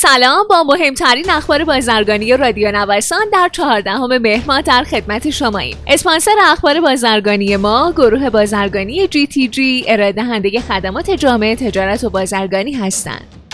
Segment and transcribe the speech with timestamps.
[0.00, 0.46] سلام.
[0.50, 5.76] با مهمترین اخبار بازرگانی رادیو نوسان در چهاردهم مهر ماه در خدمت شماییم.
[5.86, 12.10] اسپانسر اخبار بازرگانی ما گروه بازرگانی جی تی جی ارائه دهنده خدمات جامعه تجارت و
[12.10, 13.47] بازرگانی هستند.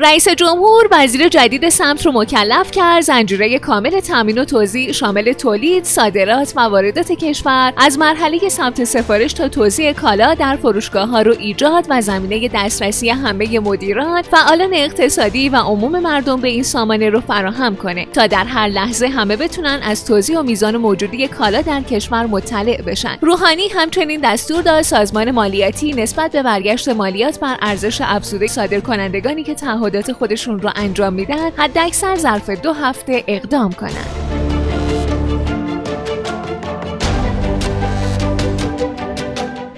[0.00, 3.00] رئیس جمهور وزیر جدید سمت رو مکلف کرد.
[3.00, 7.72] زنجیره کامل تامین و توزیع شامل تولید، صادرات و واردات کشور.
[7.76, 13.10] از مرحله سمت سفارش تا توزیع کالا در فروشگاه ها رو ایجاد و زمینه دسترسی
[13.10, 18.06] همه مدیران، فعالان اقتصادی و عموم مردم به این سامانه رو فراهم کنه.
[18.06, 22.82] تا در هر لحظه همه بتونن از توزیع و میزان موجودی کالا در کشور مطلع
[22.82, 23.18] بشن.
[23.20, 29.54] روحانی همچنین دستور داد سازمان مالیاتی نسبت به برگشت مالیات بر ارزش افزوده صادرکنندگانی که
[29.54, 34.28] تعهد تعهدات خودشون رو انجام میدن حد اکثر ظرف دو هفته اقدام کنند.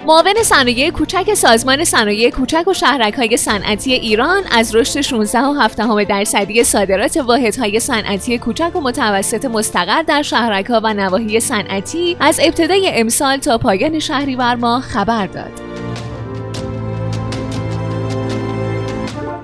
[0.05, 5.53] معاون صنایع کوچک سازمان صنایع کوچک و شهرک های صنعتی ایران از رشد 16 و
[5.53, 5.77] 7
[6.09, 12.39] درصدی صادرات واحدهای صنعتی کوچک و متوسط مستقر در شهرک ها و نواحی صنعتی از
[12.43, 15.80] ابتدای امسال تا پایان شهریور ماه خبر داد.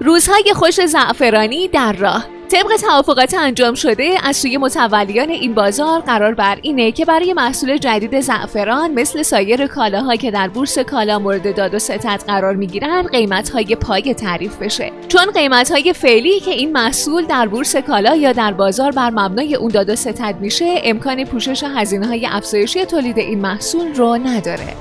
[0.08, 2.26] روزهای خوش زعفرانی در راه.
[2.50, 7.78] طبق توافقات انجام شده از سوی متولیان این بازار قرار بر اینه که برای محصول
[7.78, 13.08] جدید زعفران مثل سایر کالاها که در بورس کالا مورد داد و ستد قرار می‌گیرن
[13.08, 14.92] قیمتهای پای تعریف بشه.
[15.08, 19.72] چون قیمتهای فعلی که این محصول در بورس کالا یا در بازار بر مبنای اون
[19.72, 24.74] داد و ستد میشه امکان پوشش هزینه های افزایشی تولید این محصول رو نداره.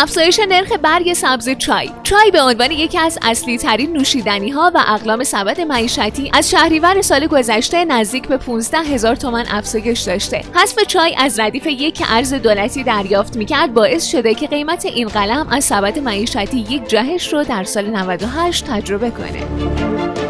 [0.00, 1.90] افزایش نرخ برگ سبز چای.
[2.02, 7.02] چای به عنوان یکی از اصلی ترین نوشیدنی ها و اقلام سبد معیشتی از شهریور
[7.02, 10.42] سال گذشته نزدیک به 15 هزار تومن افزایش داشته.
[10.54, 15.48] حذف چای از ردیف یک ارز دولتی دریافت می‌کرد باعث شده که قیمت این قلم
[15.50, 20.27] از سبد معیشتی یک جهش رو در سال 98 تجربه کنه.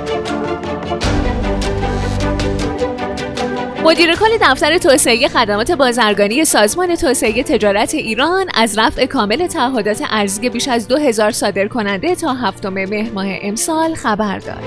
[3.89, 10.49] مدیر کل دفتر توسعه خدمات بازرگانی سازمان توسعه تجارت ایران از رفع کامل تعهدات ارزی
[10.49, 14.63] بیش از 2000 صادر کننده تا هفتم مهر ماه امسال خبر داد.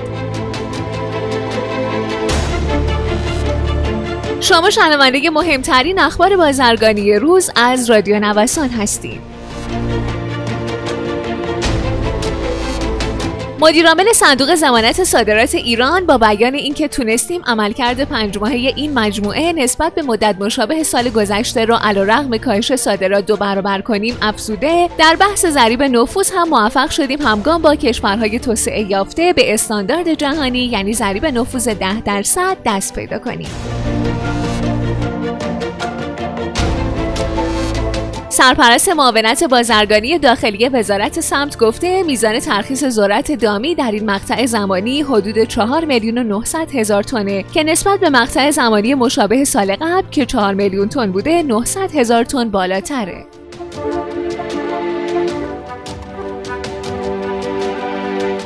[4.40, 9.31] شما شنونده مهمترین اخبار بازرگانی روز از رادیو نوسان هستید.
[13.62, 19.94] مدیرعامل صندوق زمانت صادرات ایران با بیان اینکه تونستیم عملکرد پنج ماهه این مجموعه نسبت
[19.94, 25.46] به مدت مشابه سال گذشته را علیرغم کاهش صادرات دو برابر کنیم افزوده در بحث
[25.46, 31.26] ضریب نفوذ هم موفق شدیم همگام با کشورهای توسعه یافته به استاندارد جهانی یعنی ضریب
[31.26, 33.48] نفوذ 10 درصد دست پیدا کنیم.
[38.32, 45.02] سرپرست معاونت بازرگانی داخلی وزارت سمت گفته میزان ترخیص ذرت دامی در این مقطع زمانی
[45.02, 50.10] حدود 4 میلیون و 900 هزار تنه که نسبت به مقطع زمانی مشابه سال قبل
[50.10, 53.26] که 4 میلیون تن بوده 900 هزار تن بالاتره.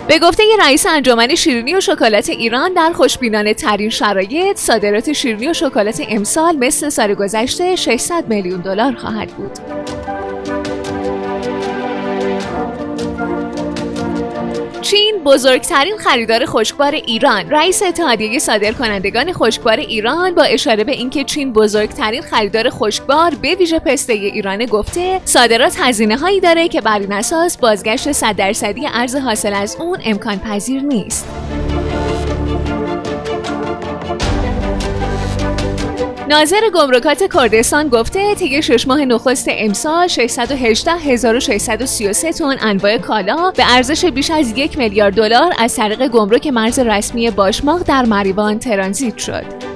[0.08, 5.52] به گفته رئیس انجمن شیرینی و شکلات ایران در خوشبینانه ترین شرایط صادرات شیرینی و
[5.52, 9.75] شکلات امسال مثل سال گذشته 600 میلیون دلار خواهد بود.
[14.90, 17.50] چین بزرگترین خریدار خشکبار ایران.
[17.50, 23.78] رئیس اتحادیه صادرکنندگان خشکبار ایران با اشاره به اینکه چین بزرگترین خریدار خشکبار به ویژه
[23.78, 29.16] پسته ایران گفته صادرات هزینه هایی داره که بر این اساس بازگشت 100 درصدی ارز
[29.16, 31.26] حاصل از اون امکان پذیر نیست.
[36.28, 44.04] ناظر گمرکات کردستان گفته طی شش ماه نخست امسال 618633 تن انواع کالا به ارزش
[44.04, 49.75] بیش از یک میلیارد دلار از طریق گمرک مرز رسمی باشماق در مریوان ترانزیت شد.